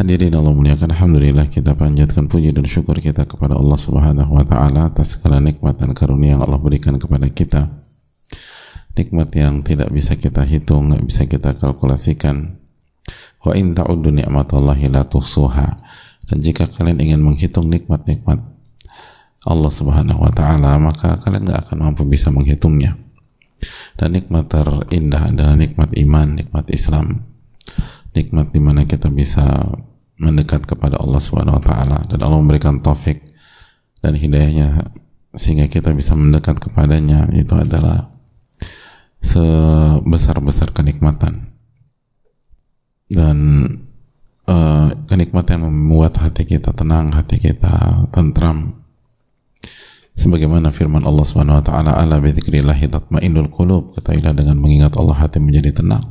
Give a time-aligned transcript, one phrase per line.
[0.00, 4.88] Hadirin Allah muliakan Alhamdulillah kita panjatkan puji dan syukur kita kepada Allah Subhanahu wa taala
[4.88, 7.68] atas segala nikmat dan karunia yang Allah berikan kepada kita.
[8.96, 12.56] Nikmat yang tidak bisa kita hitung, tidak bisa kita kalkulasikan.
[13.44, 15.68] Wa in ta'uddu ni'matallahi la tuhsuha.
[16.32, 18.40] Dan jika kalian ingin menghitung nikmat-nikmat
[19.44, 22.96] Allah Subhanahu wa taala, maka kalian nggak akan mampu bisa menghitungnya.
[24.00, 27.20] Dan nikmat terindah adalah nikmat iman, nikmat Islam.
[28.16, 29.44] Nikmat di mana kita bisa
[30.20, 33.24] mendekat kepada Allah Subhanahu wa taala dan Allah memberikan taufik
[34.04, 34.92] dan hidayahnya
[35.32, 38.12] sehingga kita bisa mendekat kepadanya itu adalah
[39.24, 41.48] sebesar-besar kenikmatan.
[43.10, 43.38] Dan
[44.46, 48.80] uh, kenikmatan yang membuat hati kita tenang, hati kita tentram.
[50.14, 55.16] Sebagaimana firman Allah Subhanahu wa taala ala bi dzikrillah tatmainnul qulub ketahuilah dengan mengingat Allah
[55.16, 56.04] hati menjadi tenang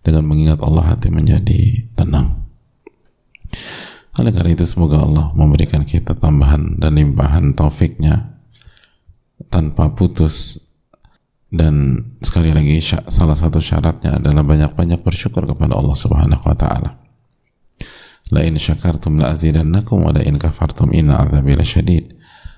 [0.00, 2.35] dengan mengingat Allah hati menjadi tenang
[4.16, 8.24] oleh karena itu semoga Allah memberikan kita tambahan dan limpahan taufiknya
[9.52, 10.66] tanpa putus
[11.52, 16.90] dan sekali lagi salah satu syaratnya adalah banyak-banyak bersyukur kepada Allah Subhanahu wa taala.
[18.34, 22.10] La in syakartum la azidannakum wa la in kafartum inna adzabi lasyadid.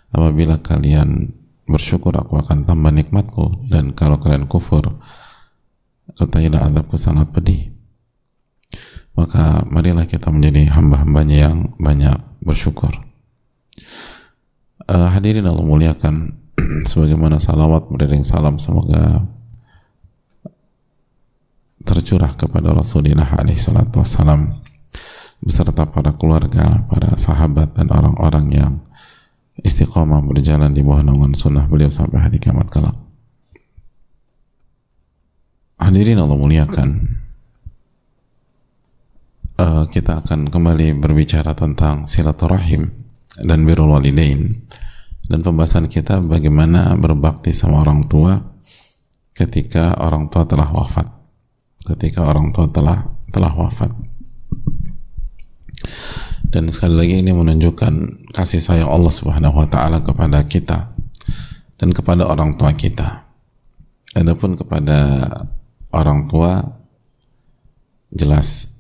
[0.09, 1.37] Apabila kalian
[1.69, 4.97] bersyukur aku akan tambah nikmatku dan kalau kalian kufur
[6.17, 7.78] ketahuilah azabku sangat pedih
[9.19, 12.95] maka marilah kita menjadi hamba-hambanya yang banyak bersyukur
[14.87, 16.39] uh, hadirin Allah muliakan
[16.91, 19.27] sebagaimana salawat beriring salam semoga
[21.83, 24.61] tercurah kepada Rasulullah alaihissalatu wassalam
[25.39, 28.73] beserta para keluarga, para sahabat dan orang-orang yang
[29.63, 32.95] istiqomah berjalan di bawah naungan sunnah beliau sampai hari kiamat kelak.
[35.79, 37.18] Hadirin Allah muliakan,
[39.59, 42.89] uh, kita akan kembali berbicara tentang silaturahim
[43.45, 44.65] dan birrul walidain
[45.29, 48.39] dan pembahasan kita bagaimana berbakti sama orang tua
[49.37, 51.07] ketika orang tua telah wafat
[51.85, 53.93] ketika orang tua telah telah wafat
[56.49, 60.97] dan sekali lagi ini menunjukkan kasih sayang Allah Subhanahu wa taala kepada kita
[61.77, 63.29] dan kepada orang tua kita.
[64.17, 65.29] Adapun kepada
[65.93, 66.65] orang tua
[68.11, 68.78] jelas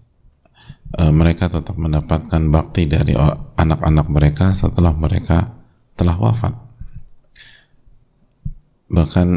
[0.94, 3.12] e, mereka tetap mendapatkan bakti dari
[3.58, 5.52] anak-anak mereka setelah mereka
[5.98, 6.54] telah wafat.
[8.88, 9.28] Bahkan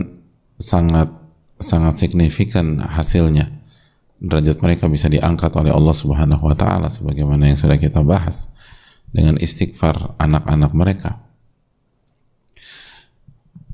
[0.61, 1.09] sangat
[1.59, 3.49] sangat signifikan hasilnya.
[4.21, 8.53] Derajat mereka bisa diangkat oleh Allah Subhanahu wa taala sebagaimana yang sudah kita bahas
[9.09, 11.17] dengan istighfar anak-anak mereka.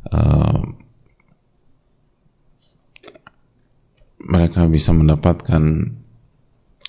[0.07, 0.71] Uh,
[4.23, 5.91] mereka bisa mendapatkan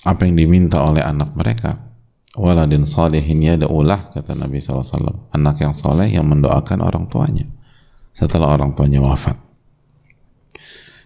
[0.07, 1.89] apa yang diminta oleh anak mereka?
[2.39, 7.49] Waladin salihin yada'ulah kata Nabi SAW anak yang soleh yang mendoakan orang tuanya
[8.13, 9.35] setelah orang tuanya wafat.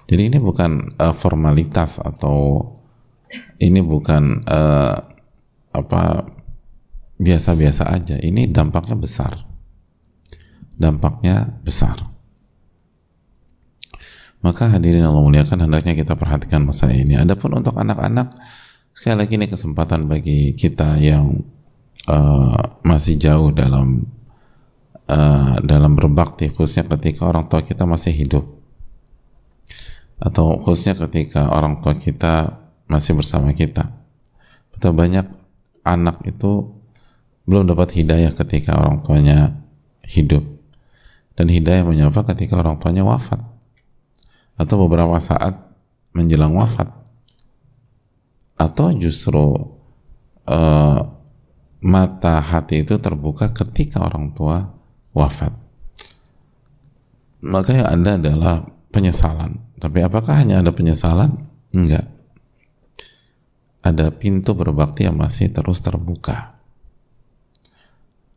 [0.03, 2.69] Jadi ini bukan uh, formalitas atau
[3.57, 4.95] ini bukan uh,
[5.73, 6.27] apa
[7.17, 8.19] biasa-biasa aja.
[8.19, 9.47] Ini dampaknya besar.
[10.75, 12.13] Dampaknya besar.
[14.43, 17.15] Maka hadirin Allah muliakan hendaknya kita perhatikan masalah ini.
[17.15, 18.27] Adapun untuk anak-anak
[18.93, 21.41] sekali lagi ini kesempatan bagi kita yang
[22.05, 24.05] uh, masih jauh dalam
[25.09, 28.45] uh, dalam berbakti khususnya ketika orang tua kita masih hidup.
[30.21, 33.89] Atau khususnya ketika orang tua kita masih bersama kita.
[34.71, 35.25] Betapa banyak
[35.83, 36.71] anak itu
[37.49, 39.57] belum dapat hidayah ketika orang tuanya
[40.05, 40.45] hidup.
[41.33, 43.41] Dan hidayah menyapa ketika orang tuanya wafat.
[44.53, 45.59] Atau beberapa saat
[46.13, 47.02] menjelang wafat
[48.63, 49.43] atau justru
[50.47, 50.99] uh,
[51.83, 54.71] mata hati itu terbuka ketika orang tua
[55.11, 55.51] wafat?
[57.43, 58.55] Maka yang ada adalah
[58.95, 59.59] penyesalan.
[59.75, 61.51] Tapi apakah hanya ada penyesalan?
[61.75, 62.07] enggak.
[63.83, 66.55] Ada pintu berbakti yang masih terus terbuka.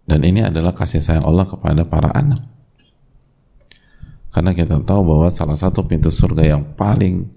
[0.02, 2.42] Dan ini adalah kasih sayang Allah kepada para anak.
[4.34, 7.30] Karena kita tahu bahwa salah satu pintu surga yang paling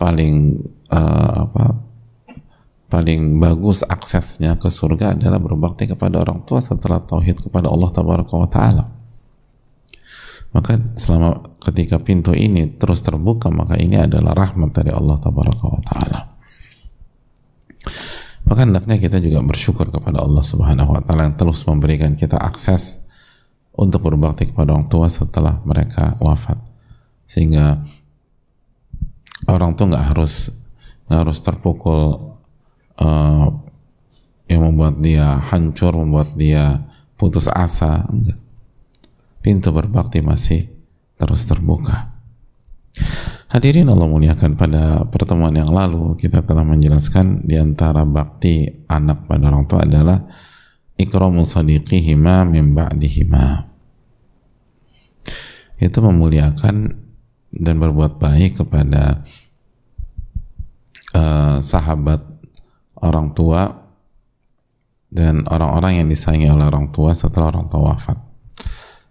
[0.00, 0.60] paling
[0.92, 1.76] uh, apa
[2.86, 8.48] paling bagus aksesnya ke surga adalah berbakti kepada orang tua setelah tauhid kepada Allah wa
[8.50, 8.84] taala.
[10.54, 16.36] maka selama ketika pintu ini terus terbuka maka ini adalah rahmat dari Allah taala
[18.46, 23.02] maka hendaknya kita juga bersyukur kepada Allah subhanahu wa ta'ala yang terus memberikan kita akses
[23.74, 26.56] untuk berbakti kepada orang tua setelah mereka wafat
[27.26, 27.82] sehingga
[29.50, 30.54] orang tua nggak harus
[31.10, 32.35] nggak harus terpukul
[33.00, 33.46] uh,
[34.46, 38.46] yang membuat dia hancur membuat dia putus asa enggak
[39.46, 40.66] pintu berbakti masih
[41.14, 42.18] terus terbuka.
[43.46, 49.46] Hadirin Allah muliakan pada pertemuan yang lalu kita telah menjelaskan di antara bakti anak pada
[49.46, 50.18] orang tua adalah
[50.98, 53.70] ikramu sadiqihima min ba'dihima.
[55.78, 57.06] Itu memuliakan
[57.54, 59.22] dan berbuat baik kepada
[61.14, 62.35] uh, sahabat
[63.00, 63.86] orang tua
[65.12, 68.18] dan orang-orang yang disayangi oleh orang tua setelah orang tua wafat.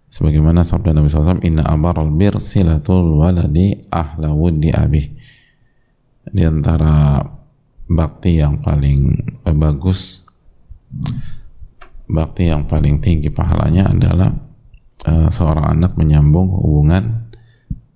[0.06, 5.12] Sebagaimana sabda Nabi SAW inna abaral bir silatul waladi ahla wuddi abih
[6.30, 7.20] di antara
[7.86, 9.12] bakti yang paling
[9.46, 10.26] eh, bagus
[12.06, 14.30] bakti yang paling tinggi pahalanya adalah
[15.10, 17.30] uh, seorang anak menyambung hubungan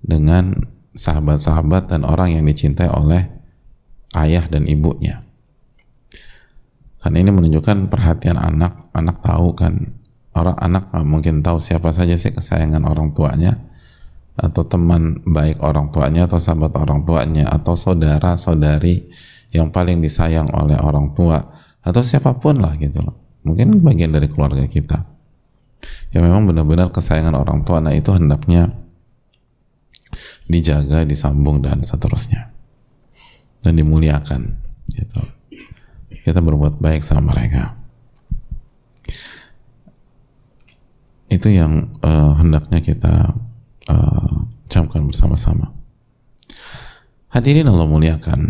[0.02, 3.30] dengan sahabat-sahabat dan orang yang dicintai oleh
[4.18, 5.22] ayah dan ibunya
[7.00, 8.92] karena ini menunjukkan perhatian anak.
[8.92, 9.96] Anak tahu kan.
[10.30, 13.56] Orang anak mungkin tahu siapa saja sih kesayangan orang tuanya.
[14.36, 19.10] Atau teman baik orang tuanya atau sahabat orang tuanya atau saudara saudari
[19.52, 21.40] yang paling disayang oleh orang tua.
[21.80, 23.16] Atau siapa pun lah gitu loh.
[23.48, 25.08] Mungkin bagian dari keluarga kita.
[26.12, 28.76] Yang memang benar-benar kesayangan orang tua nah itu hendaknya
[30.44, 32.52] dijaga disambung dan seterusnya.
[33.60, 34.56] Dan dimuliakan
[34.88, 35.39] gitu
[36.24, 37.80] kita berbuat baik sama mereka
[41.30, 43.32] itu yang uh, hendaknya kita
[43.86, 44.34] uh,
[44.66, 45.70] camkan bersama-sama.
[47.30, 48.40] Hadirin Allah muliakan.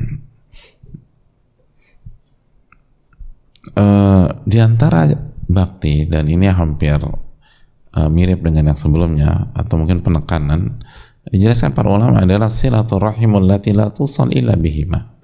[3.76, 5.05] Uh, di antara
[5.44, 10.81] bakti dan ini hampir uh, mirip dengan yang sebelumnya atau mungkin penekanan
[11.28, 15.19] dijelaskan para ulama adalah silaturahimul lati illa bihima.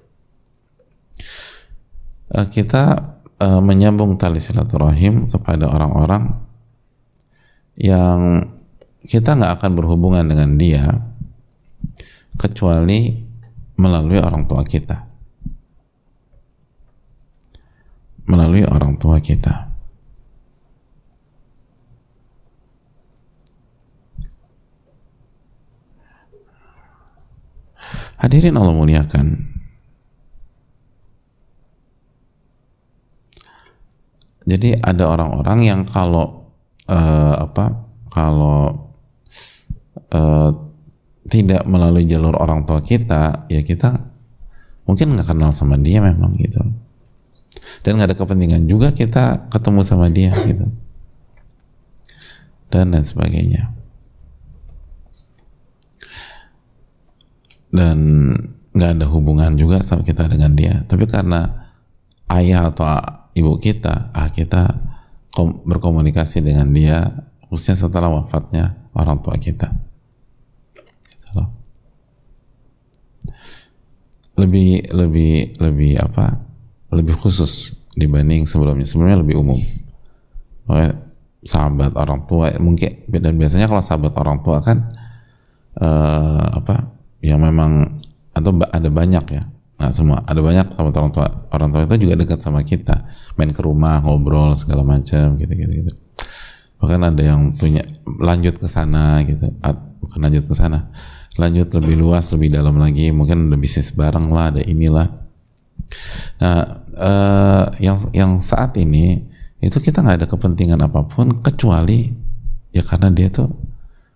[2.37, 6.37] Uh, kita uh, menyambung tali silaturahim kepada orang-orang
[7.81, 8.44] yang
[9.09, 10.85] kita nggak akan berhubungan dengan dia
[12.37, 13.25] kecuali
[13.81, 15.09] melalui orang tua kita.
[18.29, 19.73] Melalui orang tua kita.
[28.21, 29.45] Hadirin Allah muliakan
[34.46, 36.54] jadi ada orang-orang yang kalau
[36.87, 37.82] uh, apa
[38.14, 38.94] kalau
[40.14, 40.50] uh,
[41.26, 44.14] tidak melalui jalur orang tua kita ya kita
[44.87, 46.62] mungkin nggak kenal sama dia memang gitu.
[47.82, 50.70] Dan nggak ada kepentingan juga kita ketemu sama dia gitu.
[52.70, 53.75] Dan lain sebagainya.
[57.75, 57.98] Dan
[58.75, 60.86] nggak ada hubungan juga sama kita dengan dia.
[60.86, 61.67] Tapi karena
[62.31, 62.86] ayah atau
[63.36, 64.72] ibu kita ah kita
[65.69, 67.12] berkomunikasi dengan dia
[67.52, 69.69] khususnya setelah wafatnya orang tua kita.
[71.05, 71.44] Gitu
[74.36, 76.40] lebih lebih lebih apa?
[76.93, 78.84] Lebih khusus dibanding sebelumnya.
[78.88, 79.60] Sebelumnya lebih umum.
[80.69, 80.93] Makanya,
[81.46, 84.93] sahabat orang tua mungkin dan biasanya kalau sahabat orang tua kan
[85.81, 86.93] uh, apa?
[87.24, 87.72] Yang memang
[88.36, 89.43] atau ada banyak ya
[89.77, 93.05] nah semua ada banyak sahabat orang tua orang tua itu juga dekat sama kita.
[93.37, 95.93] Main ke rumah ngobrol segala macam gitu gitu gitu.
[96.81, 99.53] Bahkan ada yang punya lanjut ke sana gitu.
[100.01, 100.89] Bukan lanjut ke sana.
[101.37, 103.13] Lanjut lebih luas lebih dalam lagi.
[103.13, 105.09] Mungkin ada bisnis bareng lah ada inilah.
[106.41, 106.61] Nah
[106.97, 109.29] uh, yang yang saat ini
[109.61, 112.13] itu kita nggak ada kepentingan apa pun kecuali
[112.73, 113.53] ya karena dia tuh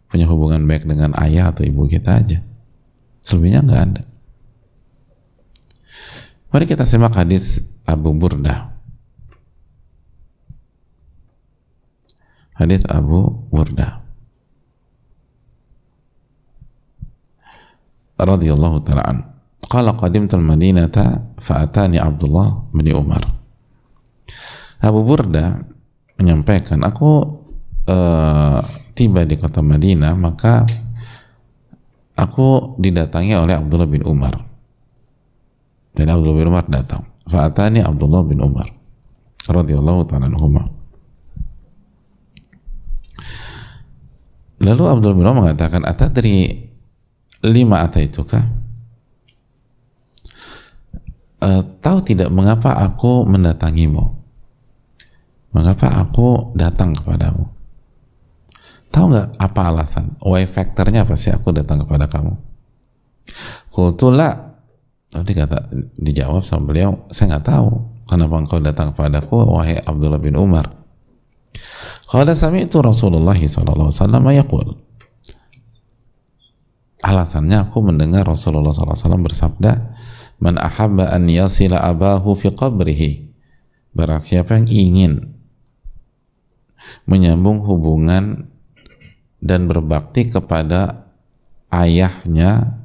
[0.09, 2.41] punya hubungan baik dengan ayah atau ibu kita aja.
[3.21, 4.03] Selebihnya nggak ada
[6.51, 8.71] mari kita simak hadis Abu Burdah
[12.61, 14.05] Hadis Abu Burda
[18.21, 19.19] radhiyallahu taala an.
[19.65, 23.23] Qala qadimtu al-Madinata fa'atani Abdullah bin Umar.
[24.81, 25.61] Abu Burda
[26.21, 27.41] menyampaikan, aku
[27.89, 28.61] uh,
[28.93, 30.65] tiba di kota Madinah, maka
[32.17, 34.50] aku didatangi oleh Abdullah bin Umar.
[36.01, 37.05] Dan Abdullah bin Umar datang.
[37.29, 38.73] Fa'atani Abdullah bin Umar
[39.45, 40.81] radhiyallahu taala anhumah.
[44.61, 46.69] lalu Abdul bin Umar mengatakan atadri
[47.41, 48.45] lima ataitukah
[51.41, 54.21] uh, tahu tidak mengapa aku mendatangimu?
[55.51, 57.49] Mengapa aku datang kepadamu?
[58.95, 60.15] Tahu nggak apa alasan?
[60.23, 62.39] Why factornya apa sih aku datang kepada kamu?
[63.73, 64.50] Kultula
[65.11, 67.69] nanti kata dijawab sama beliau saya nggak tahu
[68.07, 70.81] kenapa engkau datang kepadaku wahai Abdullah bin Umar
[72.11, 74.67] Qala itu Rasulullah sallallahu alaihi yaqul
[77.01, 79.97] Alasannya aku mendengar Rasulullah SAW bersabda,
[80.37, 83.33] "Man ahabba an yasila abahu fi qabrihi."
[83.97, 85.13] Barang siapa yang ingin
[87.09, 88.53] menyambung hubungan
[89.41, 91.09] dan berbakti kepada
[91.73, 92.80] ayahnya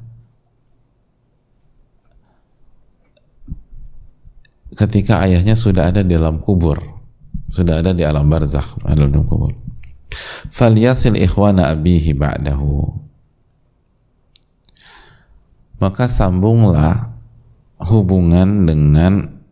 [4.76, 6.76] ketika ayahnya sudah ada di dalam kubur,
[7.48, 9.56] sudah ada di alam barzakh, alam kubur.
[10.52, 13.06] Falyasil ikhwana abihi ba'dahu
[15.76, 17.12] maka sambunglah
[17.76, 19.44] hubungan dengan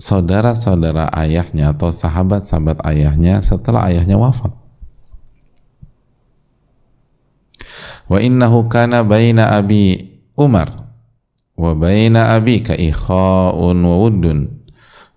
[0.00, 4.52] saudara-saudara ayahnya atau sahabat-sahabat ayahnya setelah ayahnya wafat.
[8.08, 10.79] Wa innahu kana baina abi Umar
[11.60, 14.48] wa baina abi ka ikha'un wa wuddun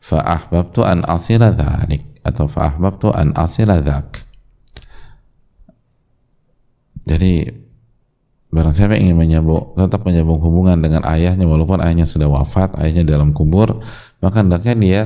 [0.03, 4.27] fa ahbabtu an dhalik atau fa ahbabtu an dhak.
[7.03, 7.63] Jadi
[8.53, 13.33] Barang siapa ingin menyambung, tetap menyambung hubungan dengan ayahnya walaupun ayahnya sudah wafat, ayahnya dalam
[13.33, 13.81] kubur,
[14.21, 15.01] maka hendaknya dia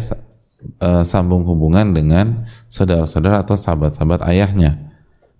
[0.83, 4.91] uh, sambung hubungan dengan saudara-saudara atau sahabat-sahabat ayahnya.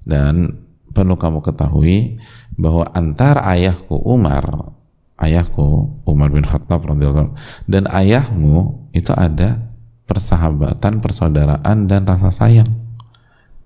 [0.08, 0.56] Dan
[0.96, 2.24] perlu kamu ketahui
[2.56, 4.72] bahwa antara ayahku Umar,
[5.18, 6.86] ayahku Umar bin Khattab
[7.66, 9.74] dan ayahmu itu ada
[10.08, 12.70] persahabatan, persaudaraan dan rasa sayang,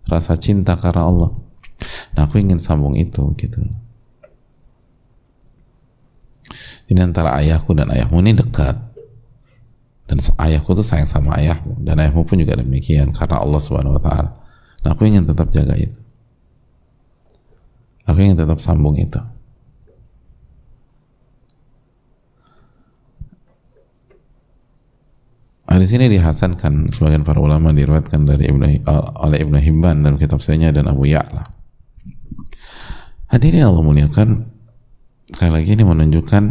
[0.07, 1.31] rasa cinta karena Allah.
[2.17, 3.61] Nah, aku ingin sambung itu gitu.
[6.91, 8.75] ini antara ayahku dan ayahmu ini dekat.
[10.11, 11.79] Dan ayahku tuh sayang sama ayahmu.
[11.79, 14.29] Dan ayahmu pun juga demikian karena Allah subhanahu wa ta'ala.
[14.83, 15.95] Nah aku ingin tetap jaga itu.
[18.03, 19.23] Aku ingin tetap sambung itu
[25.71, 28.83] Nah, di sini dihasankan sebagian para ulama diriwayatkan dari Ibnu
[29.23, 31.47] oleh Ibnu Hibban dan kitab sayanya dan Abu Ya'la.
[33.31, 34.51] Hadirin Allah muliakan,
[35.31, 36.43] sekali lagi ini menunjukkan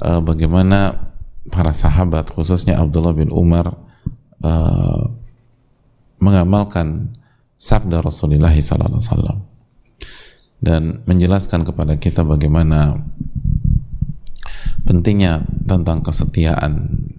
[0.00, 1.12] uh, bagaimana
[1.52, 3.76] para sahabat khususnya Abdullah bin Umar
[4.40, 5.12] uh,
[6.16, 7.12] mengamalkan
[7.60, 9.44] sabda Rasulullah SAW
[10.64, 12.96] dan menjelaskan kepada kita bagaimana
[14.88, 17.11] pentingnya tentang kesetiaan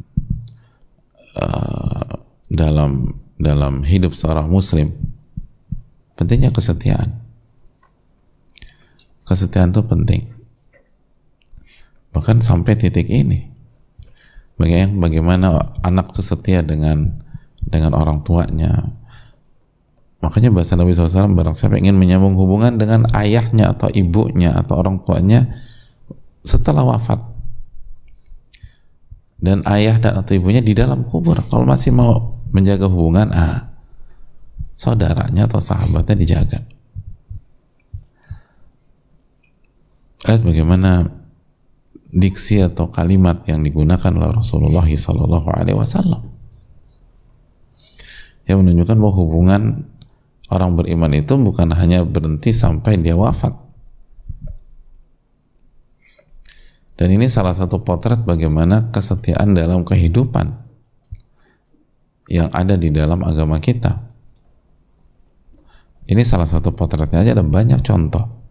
[1.37, 4.93] uh, dalam dalam hidup seorang muslim
[6.15, 7.19] pentingnya kesetiaan.
[9.23, 10.23] Kesetiaan itu penting.
[12.13, 13.49] Bahkan sampai titik ini
[14.59, 15.47] bagaimana, bagaimana
[15.81, 17.23] anak itu setia dengan
[17.63, 18.93] dengan orang tuanya.
[20.23, 25.03] Makanya bahasa Nabi SAW barang siapa ingin menyambung hubungan dengan ayahnya atau ibunya atau orang
[25.03, 25.51] tuanya
[26.47, 27.32] setelah wafat
[29.43, 31.35] dan ayah dan atau ibunya di dalam kubur.
[31.51, 33.75] Kalau masih mau menjaga hubungan ah
[34.71, 36.63] saudaranya atau sahabatnya dijaga.
[40.23, 41.12] Lihat bagaimana
[42.07, 46.23] diksi atau kalimat yang digunakan oleh Rasulullah Sallallahu Alaihi Wasallam.
[48.47, 49.62] Yang menunjukkan bahwa hubungan
[50.47, 53.62] orang beriman itu bukan hanya berhenti sampai dia wafat
[57.03, 60.55] dan ini salah satu potret bagaimana kesetiaan dalam kehidupan
[62.31, 64.00] yang ada di dalam agama kita
[66.07, 68.43] ini salah satu potretnya aja ada banyak contoh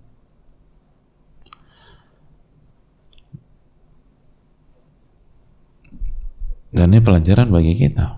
[6.73, 8.17] Dan ini pelajaran bagi kita.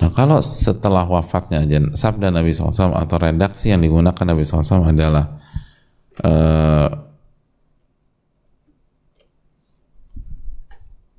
[0.00, 1.62] Nah kalau setelah wafatnya
[1.94, 5.39] sabda Nabi SAW atau redaksi yang digunakan Nabi SAW adalah
[6.24, 6.88] uh,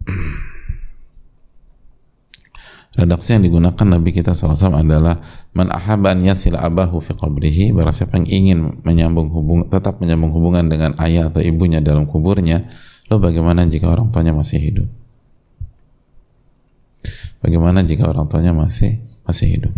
[3.02, 5.18] redaksi yang digunakan Nabi kita SAW adalah
[5.58, 10.32] man ahabba an yasil abahu fi qabrihi barang siapa yang ingin menyambung hubung tetap menyambung
[10.32, 12.66] hubungan dengan ayah atau ibunya dalam kuburnya
[13.12, 14.88] Lo bagaimana jika orang tuanya masih hidup?
[17.44, 19.74] Bagaimana jika orang tuanya masih masih hidup?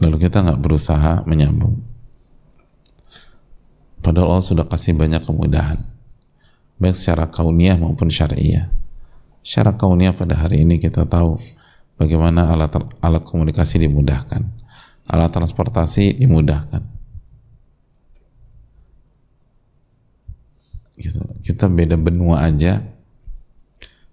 [0.00, 1.76] Lalu kita nggak berusaha menyambung.
[4.00, 5.76] Padahal Allah sudah kasih banyak kemudahan,
[6.80, 8.72] baik secara kauniyah maupun syariah.
[9.44, 11.36] Secara kauniyah pada hari ini kita tahu
[12.00, 14.40] bagaimana alat alat komunikasi dimudahkan,
[15.04, 16.80] alat transportasi dimudahkan.
[20.96, 21.20] Gitu.
[21.44, 22.80] Kita beda benua aja,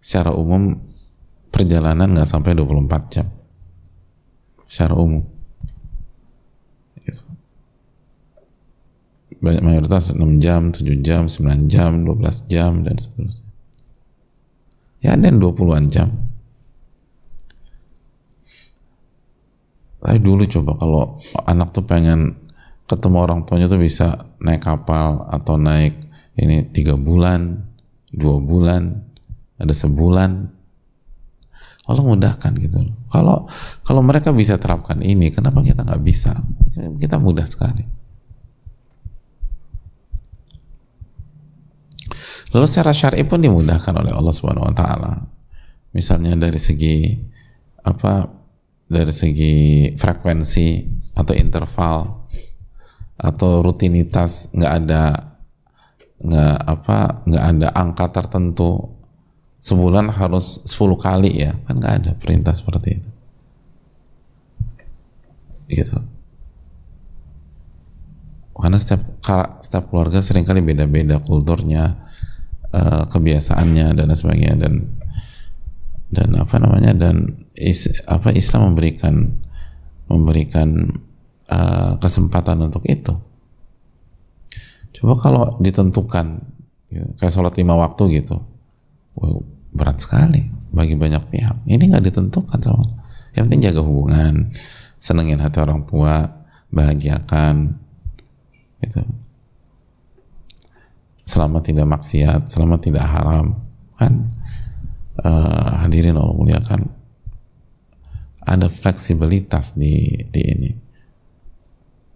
[0.03, 0.75] secara umum
[1.48, 3.27] perjalanan nggak sampai 24 jam.
[4.67, 5.37] Secara umum.
[9.41, 13.48] Mayoritas 6 jam, 7 jam, 9 jam, 12 jam, dan seterusnya.
[15.01, 16.10] Ya ada yang 20-an jam.
[20.01, 21.03] Tapi dulu coba kalau
[21.46, 22.38] anak tuh pengen
[22.88, 27.65] ketemu orang tuanya tuh bisa naik kapal atau naik ini tiga bulan,
[28.13, 29.03] dua bulan,
[29.58, 30.53] ada sebulan.
[31.88, 32.84] Allah mudahkan gitu.
[33.12, 33.48] Kalau
[33.84, 36.36] kalau mereka bisa terapkan ini, kenapa kita nggak bisa?
[37.00, 37.96] Kita mudah sekali.
[42.55, 45.13] Lalu secara syar'i pun dimudahkan oleh Allah Subhanahu wa taala.
[45.91, 47.11] Misalnya dari segi
[47.83, 48.27] apa
[48.87, 49.55] dari segi
[49.95, 50.67] frekuensi
[51.11, 52.27] atau interval
[53.17, 55.03] atau rutinitas nggak ada
[56.23, 58.95] nggak apa nggak ada angka tertentu.
[59.57, 63.09] Sebulan harus 10 kali ya kan nggak ada perintah seperti itu.
[65.67, 65.99] Gitu.
[68.55, 69.03] Karena setiap
[69.59, 72.06] setiap keluarga sering kali beda-beda kulturnya
[72.74, 74.74] uh, kebiasaannya dan sebagainya dan
[76.07, 79.27] dan apa namanya dan is, apa Islam memberikan
[80.07, 80.95] memberikan
[81.51, 83.12] uh, kesempatan untuk itu.
[84.97, 86.41] Coba kalau ditentukan
[86.89, 88.39] ya, kayak sholat lima waktu gitu,
[89.19, 89.43] wow,
[89.75, 91.67] berat sekali bagi banyak pihak.
[91.67, 92.88] Ini nggak ditentukan sama.
[93.36, 94.33] Yang penting jaga hubungan,
[94.97, 96.41] senengin hati orang tua,
[96.74, 97.77] bahagiakan,
[98.81, 99.03] gitu.
[101.27, 103.59] Selama tidak maksiat, selama tidak haram,
[103.99, 104.31] kan
[105.19, 106.87] uh, hadirin Allah muliakan
[108.47, 110.71] ada fleksibilitas di di ini.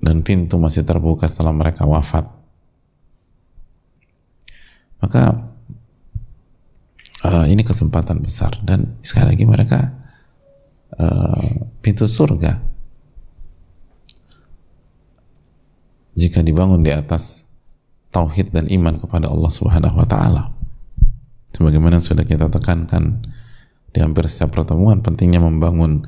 [0.01, 2.25] Dan pintu masih terbuka setelah mereka wafat.
[5.03, 5.51] Maka
[7.27, 8.57] uh, ini kesempatan besar.
[8.63, 9.79] Dan sekali lagi mereka
[10.97, 12.63] uh, pintu surga.
[16.17, 17.50] Jika dibangun di atas
[18.11, 20.51] tauhid dan iman kepada Allah Subhanahu wa taala
[21.55, 23.21] sebagaimana sudah kita tekankan
[23.91, 26.07] di hampir setiap pertemuan pentingnya membangun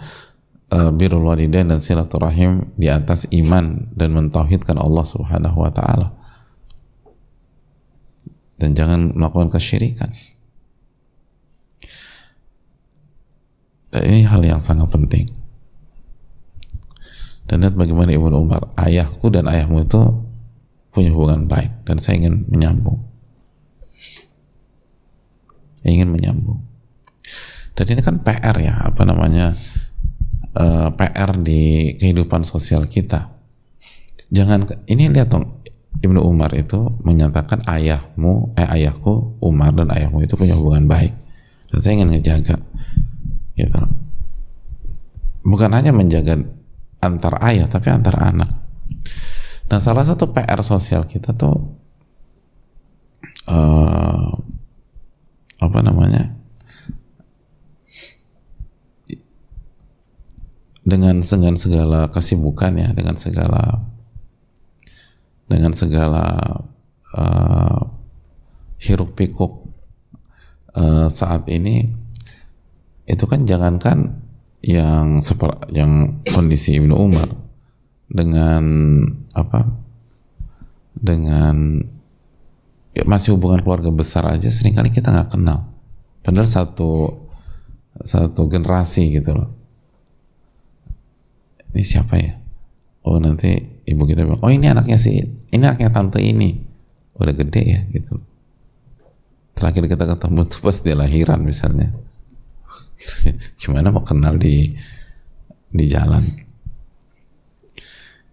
[0.72, 6.16] uh, birrul walidain dan silaturahim di atas iman dan mentauhidkan Allah Subhanahu wa taala.
[8.58, 10.16] Dan jangan melakukan kesyirikan.
[13.94, 15.30] Ini hal yang sangat penting.
[17.46, 20.02] Dan lihat bagaimana Ibnu Umar, ayahku dan ayahmu itu
[20.94, 23.02] punya hubungan baik dan saya ingin menyambung.
[25.84, 26.62] Ingin menyambung.
[27.74, 29.58] Dan ini kan PR ya apa namanya
[30.54, 33.34] uh, eh, PR di kehidupan sosial kita.
[34.30, 35.66] Jangan ini lihat dong
[36.00, 41.14] Ibnu Umar itu menyatakan ayahmu eh ayahku Umar dan ayahmu itu punya hubungan baik.
[41.74, 42.62] Dan saya ingin ngejaga
[43.58, 43.82] gitu.
[45.44, 46.38] Bukan hanya menjaga
[47.02, 48.64] antar ayah tapi antar anak
[49.72, 51.84] nah salah satu PR sosial kita tuh
[53.48, 54.28] uh,
[55.64, 56.36] apa namanya?
[60.84, 63.88] Dengan dengan segala kesibukan ya dengan segala
[65.48, 66.26] dengan segala
[67.16, 67.80] uh,
[68.84, 69.64] hiruk pikuk
[70.76, 71.88] uh, saat ini
[73.08, 74.20] itu kan jangankan
[74.64, 77.32] yang seper, yang kondisi Ibnu Umar
[78.14, 78.64] dengan
[79.34, 79.66] apa
[80.94, 81.82] dengan
[82.94, 85.74] ya masih hubungan keluarga besar aja sering kali kita nggak kenal.
[86.22, 87.10] Padahal satu
[88.00, 89.50] satu generasi gitu loh.
[91.74, 92.38] Ini siapa ya?
[93.04, 95.18] Oh nanti ibu kita bilang oh ini anaknya si
[95.50, 96.62] ini anaknya tante ini.
[97.18, 98.22] Udah gede ya gitu.
[99.58, 101.90] Terakhir kita ketemu tuh pas dia lahiran misalnya.
[103.60, 104.70] Gimana mau kenal di
[105.74, 106.43] di jalan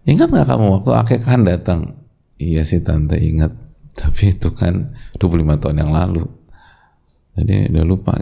[0.05, 2.01] ingat nggak kamu waktu akekahan datang?
[2.41, 3.53] Iya sih tante ingat.
[3.99, 6.25] Tapi itu kan 25 tahun yang lalu.
[7.37, 8.13] Jadi udah lupa.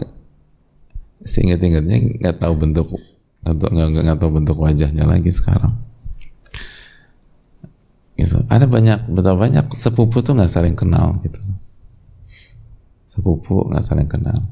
[1.24, 2.88] Seingat-ingatnya nggak tahu bentuk
[3.44, 5.76] atau nggak nggak tahu bentuk wajahnya lagi sekarang.
[8.20, 8.44] Gitu.
[8.52, 11.40] Ada banyak betul banyak sepupu tuh nggak saling kenal gitu.
[13.08, 14.44] Sepupu nggak saling kenal.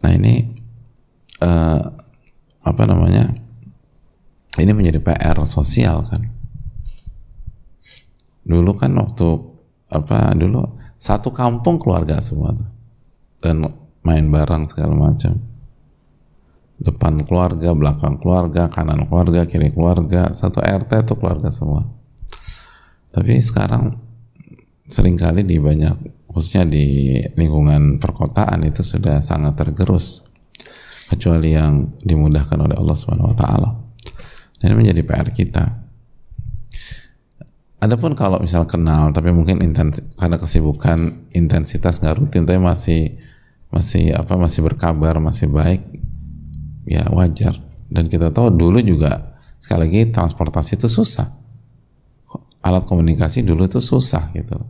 [0.00, 0.54] Nah ini
[1.42, 1.82] uh,
[2.60, 3.39] apa namanya
[4.60, 6.28] ini menjadi PR sosial kan
[8.40, 9.28] Dulu kan waktu
[9.92, 10.64] apa dulu
[10.98, 12.68] satu kampung keluarga semua tuh.
[13.40, 13.64] dan
[14.04, 15.40] main bareng segala macam
[16.80, 21.84] depan keluarga, belakang keluarga, kanan keluarga, kiri keluarga, satu RT itu keluarga semua.
[23.12, 24.00] Tapi sekarang
[24.88, 30.32] sering kali di banyak, khususnya di lingkungan perkotaan itu sudah sangat tergerus,
[31.12, 33.70] kecuali yang dimudahkan oleh Allah Subhanahu Wa Taala.
[34.60, 35.64] Ini menjadi PR kita.
[37.80, 43.16] Adapun kalau misal kenal, tapi mungkin intens, karena kesibukan intensitas nggak rutin, tapi masih
[43.72, 45.80] masih apa masih berkabar, masih baik,
[46.84, 47.56] ya wajar.
[47.88, 51.40] Dan kita tahu dulu juga sekali lagi transportasi itu susah.
[52.60, 54.60] Alat komunikasi dulu itu susah gitu.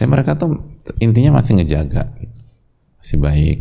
[0.00, 2.38] Tapi mereka tuh intinya masih ngejaga gitu.
[2.96, 3.58] masih baik.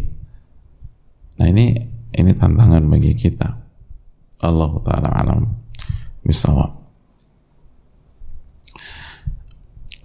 [1.36, 1.76] Nah ini
[2.16, 3.67] ini tantangan bagi kita
[4.42, 5.42] Allah taala alam.
[6.22, 6.78] Misalnya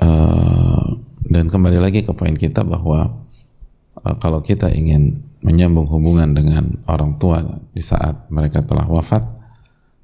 [0.03, 0.87] uh,
[1.29, 3.27] dan kembali lagi ke poin kita bahwa
[4.03, 7.43] uh, kalau kita ingin menyambung hubungan dengan orang tua
[7.75, 9.27] di saat mereka telah wafat,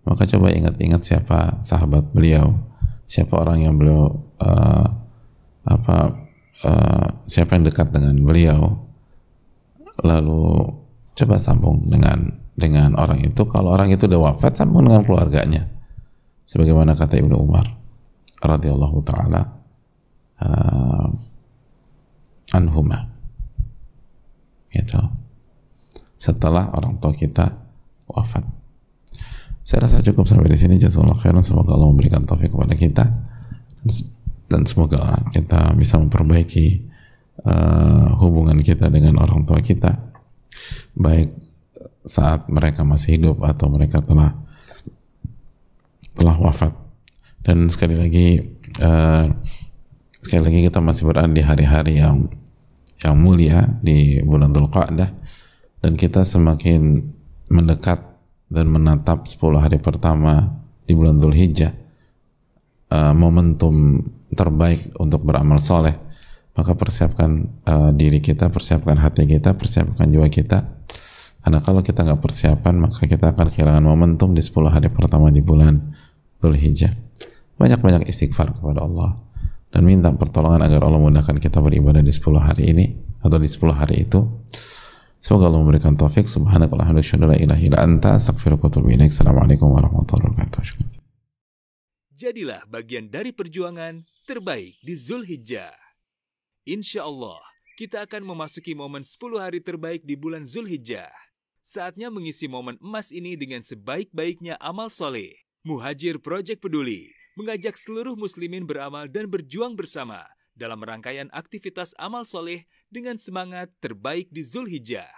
[0.02, 2.58] maka coba ingat-ingat siapa sahabat beliau,
[3.06, 4.86] siapa orang yang beliau uh,
[5.68, 5.96] apa
[6.66, 8.82] uh, siapa yang dekat dengan beliau,
[10.02, 10.74] lalu
[11.14, 13.46] coba sambung dengan dengan orang itu.
[13.46, 15.70] Kalau orang itu udah wafat, sambung dengan keluarganya,
[16.42, 17.70] sebagaimana kata Ibnu Umar
[18.42, 19.62] radhiyallahu taala
[20.42, 21.06] uh,
[22.58, 23.06] anhumah.
[24.74, 25.28] Gitu
[26.18, 27.46] setelah orang tua kita
[28.10, 28.42] wafat.
[29.62, 30.74] Saya rasa cukup sampai di sini.
[30.76, 31.40] Jazakallah khairan.
[31.40, 33.04] Semoga Allah memberikan taufik kepada kita
[34.50, 36.90] dan semoga kita bisa memperbaiki
[37.46, 39.94] uh, hubungan kita dengan orang tua kita,
[40.98, 41.30] baik
[42.08, 44.34] saat mereka masih hidup atau mereka telah
[46.16, 46.72] telah wafat.
[47.44, 48.42] Dan sekali lagi,
[48.82, 49.30] uh,
[50.18, 52.26] sekali lagi kita masih berada di hari-hari yang
[52.98, 55.10] yang mulia di bulan Dzulqa'dah.
[55.78, 57.06] Dan kita semakin
[57.46, 58.02] mendekat
[58.50, 61.70] dan menatap 10 hari pertama di bulan Dhul Hijjah
[62.90, 64.02] uh, momentum
[64.34, 65.94] terbaik untuk beramal soleh.
[66.58, 70.66] Maka persiapkan uh, diri kita persiapkan hati kita persiapkan jiwa kita
[71.48, 75.40] karena kalau kita nggak persiapan maka kita akan kehilangan momentum di 10 hari pertama di
[75.40, 75.80] bulan
[76.44, 76.92] Dhul Hijjah
[77.56, 79.16] banyak-banyak istighfar kepada Allah
[79.72, 82.92] dan minta pertolongan agar Allah mudahkan kita beribadah di 10 hari ini
[83.24, 84.28] atau di 10 hari itu
[85.24, 86.30] Semoga Allah memberikan taufik.
[86.30, 86.78] Assalamualaikum
[89.66, 90.78] warahmatullahi wabarakatuh.
[92.14, 95.74] Jadilah bagian dari perjuangan terbaik di Zulhijjah.
[96.70, 97.42] Insya Allah,
[97.74, 101.10] kita akan memasuki momen 10 hari terbaik di bulan Zulhijjah.
[101.68, 105.36] Saatnya mengisi momen emas ini dengan sebaik-baiknya amal soleh.
[105.68, 110.24] Muhajir Project Peduli mengajak seluruh muslimin beramal dan berjuang bersama
[110.56, 115.12] dalam rangkaian aktivitas amal soleh dengan semangat terbaik di Zulhijjah.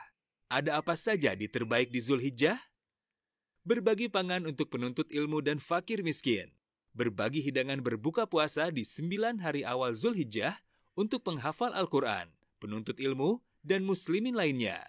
[0.50, 2.58] Ada apa saja di terbaik di Zulhijjah?
[3.62, 6.50] Berbagi pangan untuk penuntut ilmu dan fakir miskin.
[6.98, 10.58] Berbagi hidangan berbuka puasa di sembilan hari awal Zulhijjah
[10.98, 12.26] untuk penghafal Al-Quran,
[12.58, 14.82] penuntut ilmu, dan muslimin lainnya.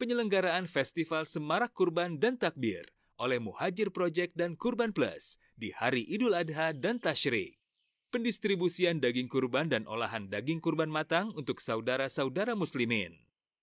[0.00, 2.88] Penyelenggaraan Festival Semarak Kurban dan Takbir
[3.20, 7.60] oleh Muhajir Project dan Kurban Plus di hari Idul Adha dan Tashrik
[8.10, 13.14] pendistribusian daging kurban dan olahan daging kurban matang untuk saudara-saudara muslimin.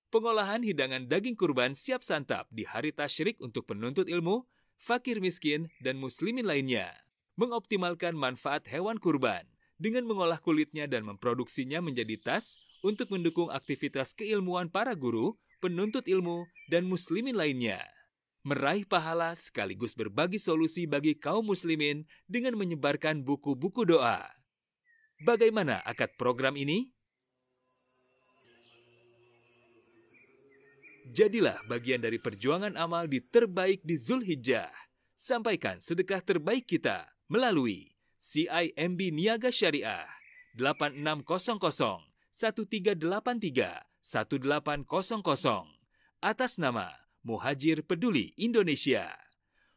[0.08, 4.48] Pengolahan hidangan daging kurban siap santap di hari tasyrik untuk penuntut ilmu,
[4.80, 6.96] fakir miskin, dan muslimin lainnya.
[7.36, 9.44] Mengoptimalkan manfaat hewan kurban
[9.78, 16.46] dengan mengolah kulitnya dan memproduksinya menjadi tas untuk mendukung aktivitas keilmuan para guru, penuntut ilmu,
[16.72, 17.82] dan muslimin lainnya
[18.48, 24.24] meraih pahala sekaligus berbagi solusi bagi kaum muslimin dengan menyebarkan buku-buku doa.
[25.20, 26.88] Bagaimana akad program ini?
[31.12, 34.72] Jadilah bagian dari perjuangan amal di terbaik di Zulhijjah.
[35.18, 37.92] Sampaikan sedekah terbaik kita melalui
[38.22, 40.08] CIMB Niaga Syariah
[40.56, 44.88] 8600 1383 1800
[46.24, 46.88] atas nama
[47.28, 49.12] Muhajir Peduli Indonesia.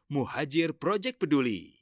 [0.07, 1.80] Muhajir Project Peduli